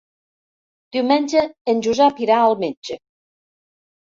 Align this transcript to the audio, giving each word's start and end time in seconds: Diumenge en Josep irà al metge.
Diumenge 0.97 1.43
en 1.75 1.83
Josep 1.89 2.23
irà 2.27 2.41
al 2.47 2.57
metge. 2.65 2.99